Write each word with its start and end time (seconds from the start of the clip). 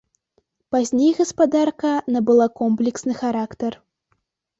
Пазней 0.75 1.11
гаспадарка 1.19 1.91
набыла 2.15 2.47
комплексны 2.61 3.13
характар. 3.21 3.77